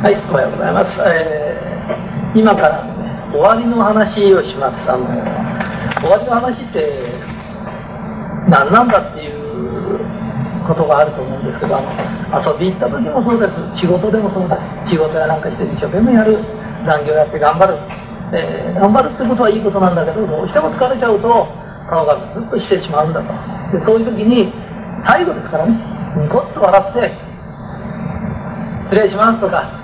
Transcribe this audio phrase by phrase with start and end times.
[0.00, 0.96] はい、おはようございます。
[1.04, 4.88] えー、今から、ね、終わりの話をします。
[4.88, 5.04] あの、
[6.00, 7.04] 終わりの話って
[8.48, 10.00] 何なんだっていう
[10.64, 11.92] ことがあると思うんですけど、あの、
[12.32, 13.60] 遊び行った時もそうです。
[13.76, 14.56] 仕事でもそうで
[14.88, 14.88] す。
[14.88, 16.38] 仕事やなんかして一生懸命やる。
[16.88, 17.76] 残業やって頑張る。
[18.32, 21.46] えー、頑張るってことはいいことなんだけど、どうしても疲れちゃうと、
[21.90, 23.76] 顔がずっとしてしまうんだと。
[23.76, 24.48] で、そういう時に、
[25.04, 25.76] 最後ですからね、
[26.16, 27.12] ニコッと笑って、
[28.88, 29.79] 失礼しますとか、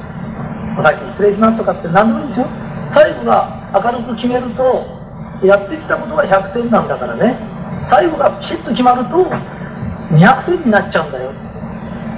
[0.79, 2.47] お先失礼しますとかって何でもいいんですよ。
[2.93, 4.85] 最後が明るく決めると
[5.43, 7.37] やってきたことが100点なんだからね。
[7.91, 9.25] 最後がピシッと決まると
[10.15, 11.31] 200点になっちゃうんだよ。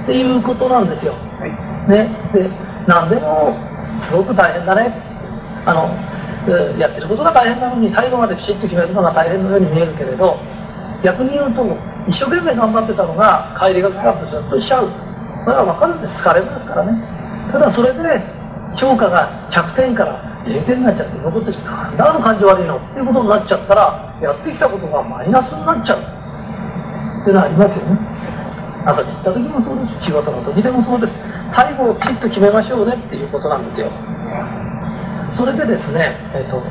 [0.03, 1.51] っていうことなんですよ、はい、
[1.89, 2.49] ね、で
[2.87, 3.53] 何でも
[4.01, 4.91] すごく大変だね。
[5.65, 5.89] あの
[6.79, 10.39] やってることが大変なのに最後までピシッと決めるのが大変のように見えるけれど
[11.03, 11.63] 逆に言うと
[12.07, 14.89] 一生懸命頑張ってたのが帰りがかかってずっとしちゃう。
[15.45, 16.15] それは分かるんです。
[16.15, 17.03] 疲れるんですからね。
[17.51, 18.38] ただそれで
[18.75, 25.99] 評価が100点から0点になっちゃって残ってきてなんであの感じ悪いのっていうことになっちゃったらやってきたことがマイナスになっちゃう。
[25.99, 27.99] っていうのはありますよね。
[28.85, 31.13] 朝に行った時もそうです仕事の時でもそうです。
[31.51, 33.91] 最後をきちっと決めましょうねっていうことなんですよ。
[35.35, 36.63] それでですねえっ、ー、と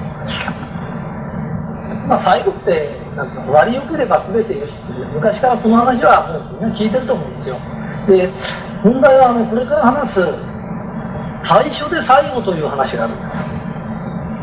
[2.08, 7.56] まあ最後ってなんか割りよければ全てよしっていう昔からこの話はもうみんな聞いてると思うんですよ。
[8.06, 8.30] で
[8.82, 10.20] 問題はあのこれから話す
[11.48, 13.28] 最初で最後という話があるんです。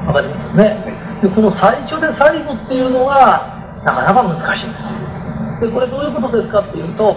[0.07, 0.75] わかりますよね？
[1.21, 5.61] でこの最初で最後っていうのがなかなか難しいんです。
[5.61, 7.15] でこれどういうことですかっていうと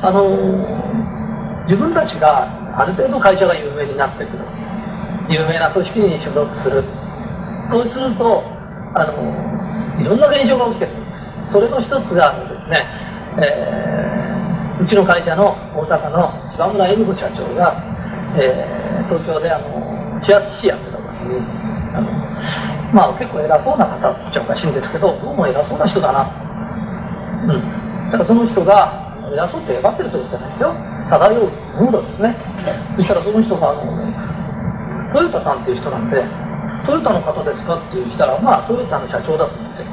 [0.00, 0.30] あの
[1.64, 2.46] 自分たちが
[2.78, 4.38] ある程度会社が有名になってくる。
[5.28, 6.84] 有名な組織に所属する。
[7.68, 8.44] そうすると
[8.94, 9.12] あの
[10.00, 11.52] いろんな現象が起きてくるんです。
[11.52, 12.86] それの一つがですね、
[13.38, 17.95] えー、うちの会社の大阪の柴村恵美子社長が、
[18.34, 21.38] えー東京であの千秋市やってた時に
[21.94, 22.10] あの
[22.92, 26.26] まあ結構偉そうな方っちゃおかしいんですけどどうも偉そうな人だな。
[27.46, 28.10] うん。
[28.10, 30.74] だからその人が偉そうって威張ってると言ってないですよ
[31.10, 32.34] 漂うムードですね
[32.96, 36.22] そしたらその人があのトヨタさんっていう人なんで
[36.86, 39.86] トヨタの方ですかって言ったらまあトヨタの社長だと思うんです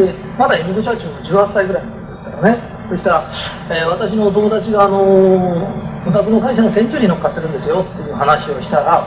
[0.00, 0.06] よ。
[0.06, 2.58] でまだ M 社長の18歳ぐらいの時ですからね。
[2.88, 3.30] そしたら、
[3.70, 9.06] えー、私の友達があのーお宅の会社の船長に乗っかってるんですよっていう話をしたら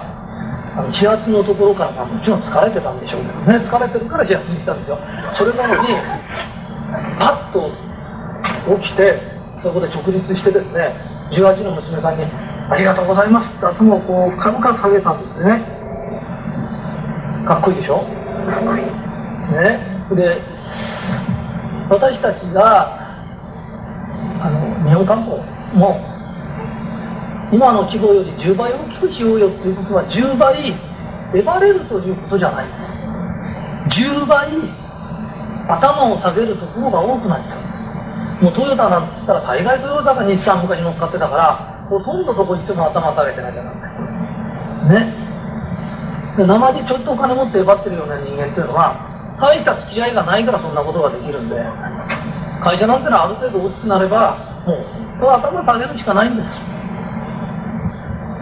[0.76, 3.66] あの始発のところから、まあ、もちろん疲れてたんでしょうけどね。
[3.66, 4.98] 疲れてるから始発に来たんですよ。
[5.34, 5.90] それなのに
[7.20, 7.72] パッと
[8.82, 9.20] 起きて
[9.62, 10.94] そこで直立してですね
[11.32, 12.26] 18の娘さんに
[12.70, 15.62] 「ありがとうございます」って頭をこう軽々下げたんですね。
[17.46, 17.98] かっこいいでしょ？
[17.98, 18.04] か
[18.60, 18.82] っこいい。
[19.56, 19.80] ね。
[20.12, 20.38] で
[21.90, 22.98] 私たちが
[24.42, 25.38] あの日本観光
[25.74, 26.00] も
[27.54, 30.74] 今の規模より10倍大きくしようよっていうことは10倍
[31.34, 32.68] 粘れるということじゃない。
[32.68, 32.74] で
[33.94, 34.50] す10倍
[35.68, 37.58] 頭を下げるところが多くなっちゃ
[38.42, 38.44] う。
[38.44, 45.06] もうトヨタなんて言ったら大概トヨタが日産昔乗っかってたからほとんどどこ行っても頭下げてなきゃなんない。
[45.06, 45.14] ね。
[46.36, 48.98] で生でちょっとお金持ってえばってるような人間っていうのは
[49.40, 51.56] 大した付き合いがないからそんなことができるんで
[52.64, 54.74] 会社なんてのはある程度大きくなればも
[55.28, 56.73] う頭下げるしかないんですよ。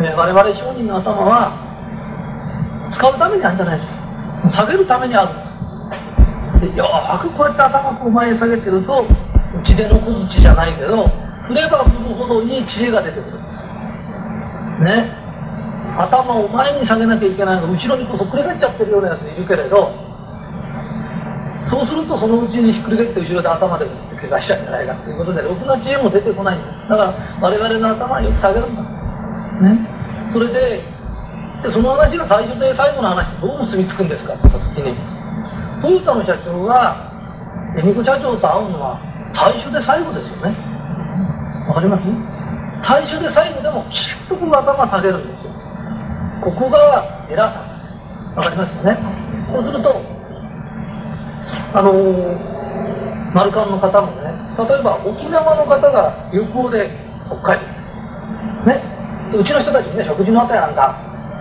[0.04, 1.52] え我々商人の頭は
[2.92, 4.56] 使うためにあるんじゃないです。
[4.56, 6.70] 下げるためにある。
[6.70, 6.88] でよ
[7.22, 9.06] くこうやって頭こう前へ下げてると
[9.64, 11.08] 地での小槌じゃないけど
[11.48, 13.40] 振れば振るほどに知恵が出てくる。
[13.40, 13.50] んで
[14.78, 15.22] すね。
[15.98, 19.92] 頭を前に下げなきゃいけないの後ろにこそくれ返っちゃってるようなやついるけれど
[21.70, 26.90] そうするとそのうちにひっくり返って後ろで頭で打って怪我しちゃうんじゃないかということでろくな知恵も出てこないんです。
[26.90, 28.82] だから我々の頭はよく下げるんだ。
[29.62, 29.78] ね、
[30.34, 30.82] それで
[31.64, 34.34] でその話が最初で最後の話どう結びつくんですか？
[34.34, 34.96] って言った時に。
[35.82, 36.96] トヨタの社長が
[37.76, 39.00] 恵美子社長と会うのは
[39.34, 40.56] 最初で最後ですよね。
[41.68, 42.04] わかります？
[42.84, 45.52] 最初で最後でもきちっとこう頭下げるんですよ。
[46.42, 47.62] ここが偉さ。
[47.62, 48.98] ですわかりますよね？
[49.52, 50.02] そうすると
[51.74, 56.90] あのー、マルカンの方もね例えば沖縄の方が旅行で
[57.28, 57.66] 北海道。
[58.66, 58.91] ね？
[59.34, 60.96] うちの人たちもね食事の後やなんか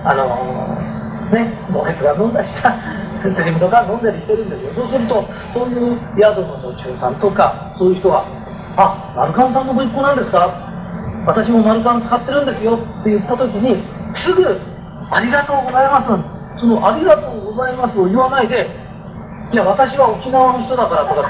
[0.05, 2.73] あのー、ね墓穴が飲んだりした
[3.21, 4.73] テレビとか飲んだりしてるんですよ。
[4.75, 8.25] そうするとそういう宿の途中さんとかそういう人は
[8.77, 10.49] 「あマルカンさんのご一行なんですか?」
[11.27, 13.83] 私もマルカン使ってるんですよって言った時に
[14.15, 14.59] すぐ
[15.11, 16.07] 「ありがとうございます」
[16.59, 18.71] その「ありがとうございます」を言わないで
[19.53, 21.29] 「いや私は沖縄の人だから」とか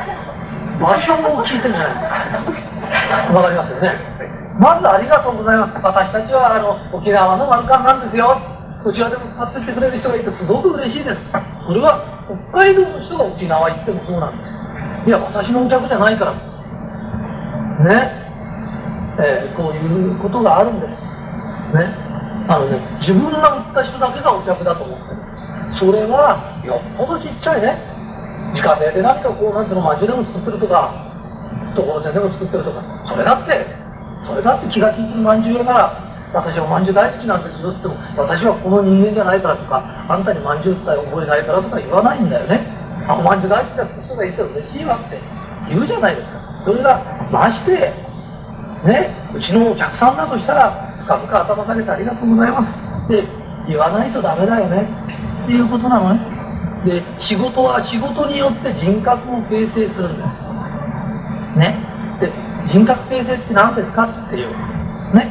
[0.81, 1.93] 場所を聞いてるじゃない。
[1.95, 4.39] ですかわかりますよね。
[4.61, 5.81] まずありがとうございます。
[5.83, 8.37] 私たちはあの沖縄の丸ンなんですよ。
[8.85, 11.21] こちらでも使ってってくれる人がいてすごく嬉しいです。
[11.65, 12.05] これは
[12.53, 15.09] 北海道の人が沖縄行ってもそうなんです。
[15.09, 16.37] いや、私のお客じゃないから。
[16.37, 18.12] ね。
[19.17, 20.93] えー、こういうことがあるんです。
[21.81, 21.89] ね。
[22.45, 25.25] あのね、自分が売った人だけがお客だと思ってる。
[25.81, 26.37] それは
[26.69, 27.81] よっぽどちっちゃいね。
[28.53, 30.93] 自家製で何かこう、なんていうの、まんじゅうでも作ってるとか、
[31.75, 33.80] ところてんでも作ってるとか、それだって、
[34.31, 35.93] それだって気が利いてるまんじゅうやから、
[36.32, 42.62] 私はまんじゅう大好きなんですよっても、私はこの人間じゃないからとか、あんたにまんじゅうって覚えないからとか言わないんだよね。
[43.09, 45.19] あ、おまんじゅう大好きだって人がいて嬉しいわって
[45.69, 46.38] 言うじゃないですか。
[46.65, 47.93] それが、まして、
[48.87, 50.71] ね、うちのお客さんだとしたら、
[51.03, 52.71] 深々頭下げてありがとうございます
[53.06, 53.25] って
[53.67, 54.87] 言わないとダメだよね
[55.43, 56.21] っていうことなのね。
[56.85, 61.59] で、仕事は仕事によって人格を形成するんです。
[61.59, 61.75] ね。
[62.21, 62.31] で、
[62.70, 64.46] 人格形成って何ですかっていう。
[65.12, 65.26] ね。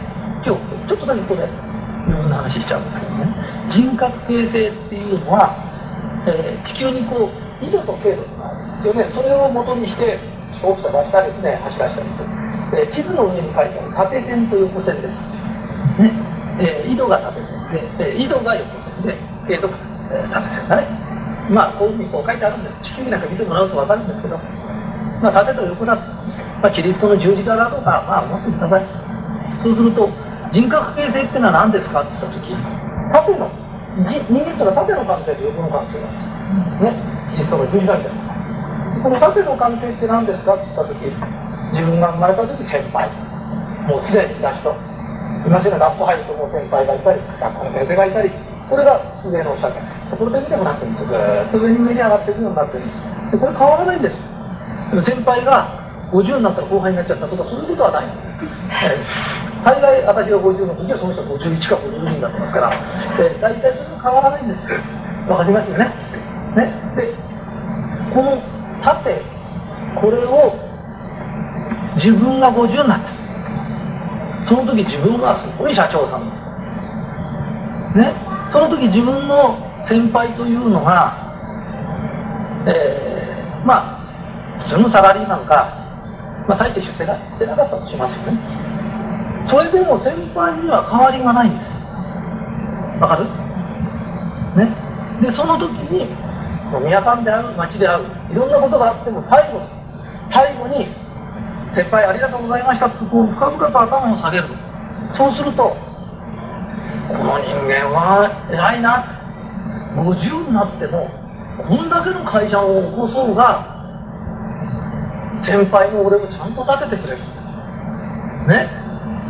[0.46, 3.28] 今日、ちょっとだけここで、いろんな話しちゃうんですけどね。
[3.70, 5.56] 人格形成っていうのは、
[6.28, 9.08] えー、地球にこう、緯度と経度があるんですよね。
[9.16, 10.20] それを元にして、
[10.62, 12.28] 大きさ出したりですね、走らしたりする。
[12.76, 15.16] えー、地図の上に書いてある縦線と横線です。
[15.96, 16.12] ね。
[16.60, 19.16] えー、緯度が縦線で、えー、緯度が横線で、
[19.48, 19.78] 経度が、
[20.12, 20.88] え、縦線だね。
[21.50, 22.92] まあ、こういうふうにこう書いてあるんです。
[22.92, 24.38] 地球儀なんか見てもらうと分かるんですけど、
[25.24, 26.20] まあ、縦と横だと。
[26.62, 28.86] まあ、キリストの十字架だとか、まあ、思ってください。
[29.64, 30.10] そうすると、
[30.52, 32.52] 人格形成っていうのは何ですかって言ったとき、
[33.14, 33.48] 縦の、
[33.96, 36.84] 人間っていうのは縦の関係と横の関係なんです。
[36.84, 36.94] ね。
[37.32, 38.30] キリストの十字架みたいな。
[39.04, 41.06] この縦の関係って何ですかって言ったとき、
[41.72, 43.08] 自分が生まれたとき先輩。
[43.88, 44.76] もうすでにいた人。
[45.48, 48.32] 今しが学校入るともう先輩がいたり、学校の先生がいたり、
[48.70, 49.80] これが上の社会。
[50.12, 51.08] これで見てもらってるんですよ。
[51.08, 53.32] ずっと上に上に上がっていくようになってるんです。
[53.32, 54.16] でこれ変わらないんです。
[55.06, 55.79] 先輩が
[56.12, 58.06] 50になったら後輩になっちゃったとかそういうことはない。
[59.64, 62.74] 大概私が50の時はその人は51か52になってますから、
[63.20, 65.30] え大体それも変わらないんです。
[65.30, 65.92] わかりますよね。
[66.56, 66.74] ね。
[66.96, 67.14] で、
[68.14, 68.42] この
[68.82, 69.22] 縦、
[69.96, 70.56] これを
[71.96, 73.20] 自分が50になった。
[74.48, 76.26] その時自分はすごい社長さん
[77.96, 78.14] ね。
[78.52, 81.18] その時自分の先輩というのが、
[82.66, 84.00] えー、まあ、
[84.64, 85.89] 普通のサラリーマンか、
[86.50, 88.40] まあ、大して出世がしてなかったとしますよね。
[89.48, 91.70] それでも先輩には変わりがないんです。
[93.00, 93.26] わかる？
[94.58, 94.74] ね？
[95.22, 96.10] で、その時に、
[96.74, 99.62] 飲み屋さんで会う、街で会う、いろんなことがあっても最後、
[100.30, 100.88] 最後に、
[101.76, 104.46] 先輩ありがとうございましたってこう深々と頭を下げる。
[105.14, 105.78] そうすると、
[107.10, 109.06] この人間は偉いな。
[109.96, 111.10] 50になっても、
[111.58, 113.79] こんだけの会社を起こそうが、
[115.42, 117.20] 先輩も俺もちゃんと立ててくれる。
[118.48, 118.68] ね。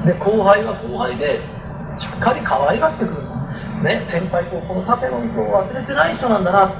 [0.05, 1.39] で、後輩は後輩で、
[1.99, 3.21] しっかり可愛がってくる。
[3.83, 4.01] ね。
[4.09, 6.65] 先輩とこの縦の人を忘れてない人なんだな。
[6.67, 6.71] っ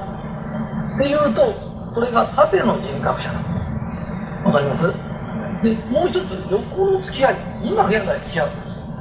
[0.98, 1.54] ていうと、
[1.94, 4.46] それが縦の人格者なんです。
[4.46, 4.92] わかります？
[5.62, 7.36] で、もう一つ、横の付き合い。
[7.62, 8.48] 今現在付き合う。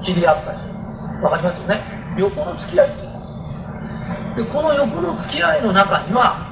[0.04, 1.24] 知り合った人。
[1.24, 1.82] わかりますよね？
[2.18, 2.90] 横の付き合い
[4.36, 6.46] で、この横の付き合いの中には、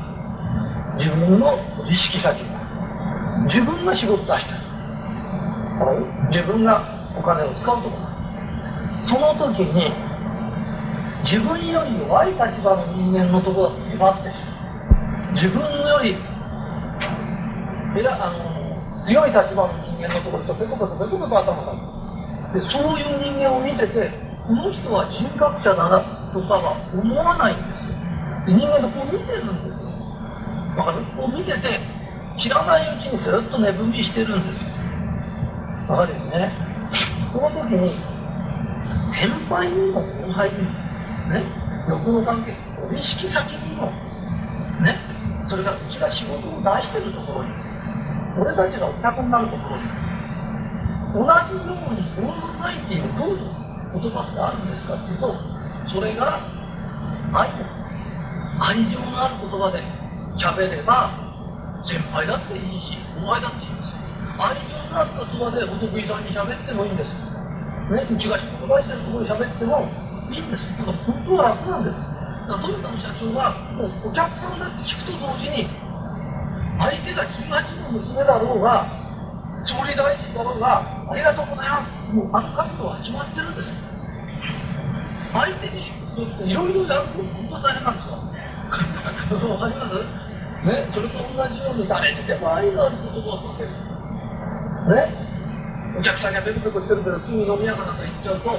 [0.97, 2.43] 自分の意識先
[3.47, 4.59] 自分が仕事出してる。
[6.29, 6.83] 自分が
[7.17, 7.97] お金を使うとこ
[9.07, 9.91] その時に、
[11.23, 14.51] 自分より弱い立場の人間のところに威張ってしま
[15.31, 15.33] う。
[15.33, 16.15] 自分より、
[17.95, 21.71] えあの強い立場の人間のところとペコペコペコペコ頭が
[22.53, 24.11] でそういう人間を見てて、
[24.45, 25.99] この人は人格者だな
[26.33, 27.95] とかは思わないんですよ。
[28.45, 29.87] で人間がこう見てるんですよ。
[30.75, 31.79] だからこう見てて、
[32.37, 34.69] 知らないうちにずっと寝踏みしてるんですよ。
[35.89, 36.51] わかるよね。
[37.33, 37.97] その時に、
[39.11, 40.69] 先輩にも後輩にも、
[41.33, 41.43] ね、
[41.89, 42.53] 横の関係、
[42.89, 43.87] 取引先にも、
[44.81, 44.95] ね、
[45.49, 47.49] それからうちが仕事を出してるところに、
[48.39, 49.83] 俺たちがお客になるところに、
[51.13, 53.37] 同じようにオールマイティをどういう
[53.99, 55.33] 言葉ってあるんですかっていうと、
[55.89, 56.39] それが
[57.33, 57.69] 愛です。
[58.59, 59.81] 愛情のある言葉で
[60.37, 61.26] 喋れば、
[61.87, 63.95] 先輩だっていいし、お前だっていいんです
[64.35, 67.09] 愛情のある言葉でお得意さんに喋ってもいいんです。
[67.87, 69.87] ね、うちが仕事出してるところに喋っても
[70.27, 70.67] いいんです。
[70.77, 71.95] だから本当は楽なんです。
[71.95, 75.63] だからトヨタの社長は、もうお客さんだって聞くと同時に、
[76.75, 78.83] 相手が18の娘だろうが、
[79.63, 81.87] 総理大臣だろうが、ありがとうございます。
[82.11, 83.71] もうあの角度は始まってるんです。
[85.31, 85.87] 相手に
[86.51, 88.19] いろいろやると本当大変なんですよ。
[89.55, 90.26] わかります
[90.65, 93.69] ね、それと同じように誰にでも愛のある言葉をかける。
[93.69, 95.07] ね？
[95.97, 98.57] お客さんにはペコペコしてるけど、すぐ飲み屋かなんか行っちゃうと、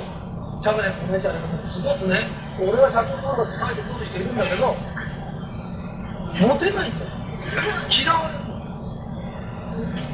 [0.62, 2.26] しゃべれ、こねちゃれすごくね、
[2.58, 4.74] 俺は社長なんだって態度取る人いるんだけど、
[6.46, 7.10] モテないんだよ。
[7.90, 8.46] 嫌われる。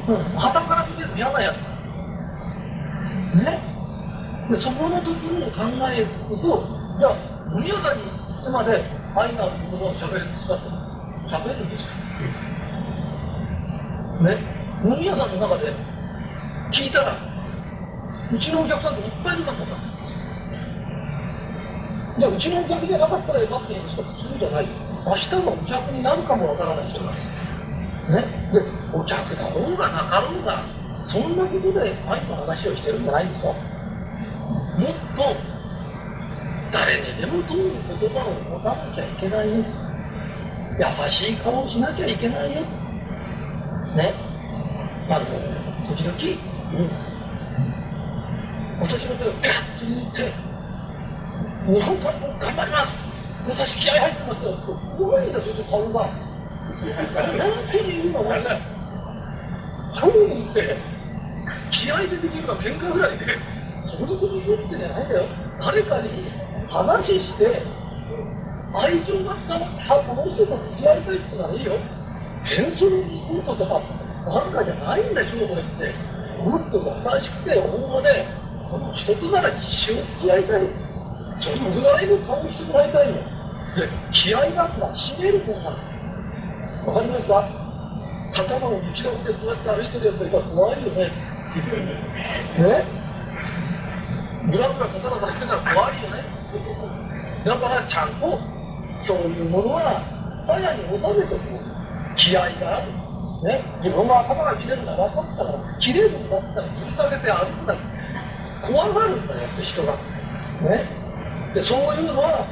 [0.09, 1.57] うん、旗から見てる嫌なやつ
[3.37, 3.61] ね？
[4.50, 7.17] で、そこのところを考えると、じゃあ、
[7.57, 8.11] 飲み屋さんに行
[8.41, 8.85] ってまで
[9.17, 10.84] 愛のある言葉を喋るんですかって
[11.31, 11.90] 喋るんですか？
[14.25, 14.38] ね？
[14.85, 15.73] 飲み屋さんの中で
[16.73, 17.16] 聞いたら、
[18.33, 19.76] うちのお客さんっていっぱいいるかもか。
[22.19, 24.69] じゃあ、うちのお客じゃなかったらよかって言う人そうじゃない。
[25.07, 28.25] 明日のお客になるかもわからない人がね？
[28.52, 28.62] で、
[28.93, 30.62] お客だろうがなかろうが、
[31.07, 33.54] そんなことで愛の話をしてるんじゃないんですよ。
[34.76, 35.37] もっと、
[36.71, 39.64] 誰にでも通る言葉を持たなきゃいけないよ。
[40.76, 42.62] 優しい顔をしなきゃいけないよ。
[43.95, 44.12] ね。
[45.09, 45.26] まあの、
[45.95, 47.14] 時々言うんです。
[48.81, 50.33] 私の手をガッと握って、
[51.73, 52.93] 日本からも頑張ります
[53.49, 54.59] 私気合入ってますよ。
[54.99, 56.09] 怖いんだ、それで顔が。
[56.83, 58.61] 何て言うのはね、
[59.95, 60.76] 商人って
[61.71, 63.26] 気合でできるのは喧嘩ぐらいで、
[63.87, 65.25] それで言うってじゃないんだよ。
[65.61, 66.09] 誰かに
[66.69, 67.62] 話して、
[68.75, 71.73] 愛情が伝わって、この人と付き合いたいってのはいいよ。
[72.43, 73.78] 戦争に行こうとか、
[74.26, 75.95] なんかじゃないんだよ、これって。
[76.43, 78.26] もっと優しくて、大間で、
[78.69, 80.66] この人となら一生付き合いたい。
[81.38, 83.14] そのぐらいの顔してもらいたいの。
[83.14, 85.76] で、気合だったら締めるもんなの。
[86.87, 87.45] わかりますか
[88.35, 91.12] 頭をぶち倒してこうやって歩いてるやつがいたら怖いよね。
[92.59, 92.85] ね
[94.50, 96.25] ブラブラ刀から言ってたら怖いよね。
[97.45, 98.54] だからちゃんと
[99.07, 100.03] そういうものは
[100.47, 101.75] 鞘に収めておく。
[102.17, 102.87] 気合がある。
[103.43, 107.77] ね、自分の頭が切れるのは分かったら、切れるんだったらぶり下げて歩くだ
[108.63, 109.93] 怖がるんだよって人が。
[110.63, 110.85] ね。
[111.53, 112.47] で、そういうのは、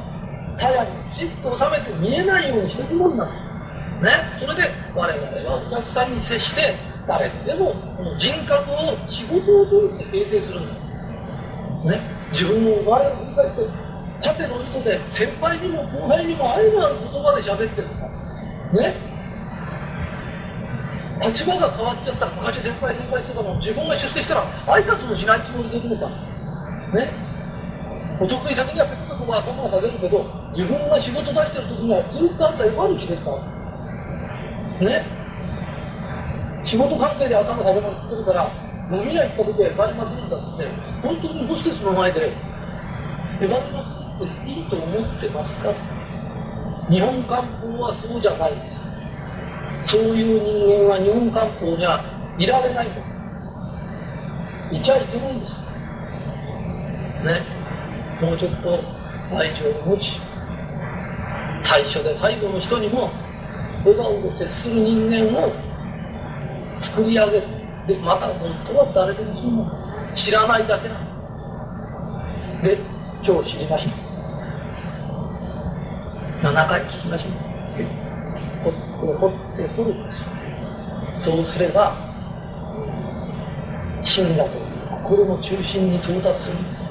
[0.57, 3.27] 鞘にきちっと収めて見えないようにしていくもんなん。
[3.27, 6.75] ね、それで我々はお客さんに接して
[7.07, 7.73] 誰にでも
[8.19, 10.73] 人格を仕事を通って形成するんだ、
[11.91, 13.82] ね、自分の生まれを振り返って
[14.23, 18.07] 縦の糸で先輩にも後輩にも愛のある言葉で喋ってるんだ
[18.81, 18.95] ね？
[21.21, 26.09] 立場が変わっちゃったら昔先輩先輩ってたの自分が出世したら挨拶もしないつもりでいるのか。
[26.09, 27.11] ね？
[28.19, 33.31] お得意先にはペコペコ頭を下げるけど自分が仕事出してる時にはずっとあんた弱る気ですか。
[33.31, 35.01] らね？
[36.63, 38.47] 仕事関係で頭食べ物作るから
[38.91, 40.67] 飲み屋行った時はエバリマするんだって
[41.01, 42.31] 本当にホステスの前で
[43.41, 45.73] エバリマっていいと思ってますか？
[46.89, 48.57] 日本漢方はそうじゃないで
[49.87, 52.03] すそういう人間は日本漢方には
[52.37, 53.07] いられないんです
[54.71, 55.51] いちゃいけないんです
[57.23, 57.41] ね
[58.21, 58.79] もうちょっと
[59.35, 60.19] 愛情を持ち
[61.63, 63.09] 最初で最後の人にも
[63.85, 65.51] 笑顔で接する人間を
[66.81, 67.43] 作り上げる。
[67.87, 69.77] で、また本当は誰でもそうなんで
[70.15, 70.25] す。
[70.25, 71.11] 知らないだけなんで
[72.71, 72.77] す。
[72.77, 72.77] で、
[73.25, 74.02] 今日知りました。
[76.43, 77.31] 7回聞きましょう。
[78.99, 80.25] これ掘って掘るんですよ。
[81.21, 81.95] そうすれば、
[84.03, 84.49] 真だと
[85.07, 86.83] 心の中心に到達するんです。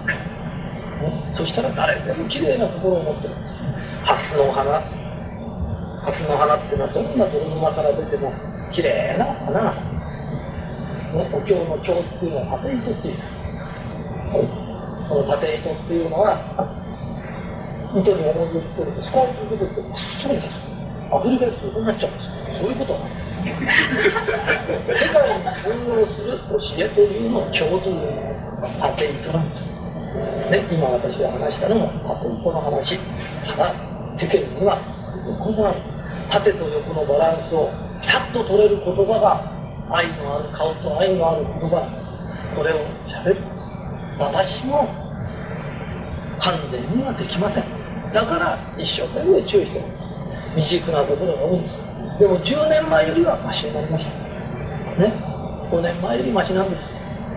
[1.37, 3.53] そしたら誰でも綺麗な心を持ってるんです。
[4.05, 4.81] ハスの花、
[6.01, 8.33] ハスの花っていうのはどんな泥沼から出ても
[8.73, 9.93] 綺麗な花が咲く。
[11.13, 13.19] ね、お経の経っていうのは縦糸っていう。
[15.11, 16.82] この縦糸っていうのは、
[18.01, 20.57] 糸に重みをつけると、スコーンと出てくると、まっすぐに立つ。
[21.13, 22.33] アフリカで横になっちゃうんです。
[22.61, 28.03] そういうことなんです世界に通用する教えというのを経というの
[28.63, 29.67] は縦糸なんです。
[30.51, 32.99] ね、今私が話したのも縦糸の話。
[33.47, 33.75] ただ、
[34.17, 34.79] 世間には
[35.27, 35.81] 横がある。
[36.31, 37.69] 縦と横のバランスを
[38.01, 39.53] ピタッと取れる言葉が
[39.95, 41.85] 愛のある顔と愛のある言葉
[42.57, 43.69] これを喋るんです
[44.19, 44.89] 私も
[46.39, 47.82] 完全にはできません
[48.13, 50.05] だから一生懸命注意してます。
[50.55, 52.19] 未熟なところが多いんです。
[52.19, 55.03] でも10年前よりはマシになりました。
[55.03, 55.13] ね。
[55.71, 56.85] 5年前よりマシなんです。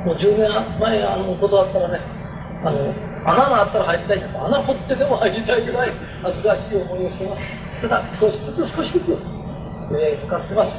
[0.05, 1.99] もう10年前あのことだったらね
[2.63, 2.93] あの
[3.25, 5.91] 穴があったら入りたいんだ穴掘ってでも入りたいぐらい
[6.21, 7.41] 恥ずかしい思いをしてます。
[7.81, 9.17] ただ少しずつ少しずつ
[9.89, 10.73] 上へ向かってます、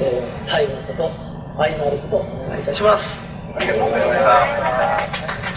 [0.00, 3.04] えー、最後のこと愛のあることをお願いいたします。
[3.54, 5.51] ありがとうございました。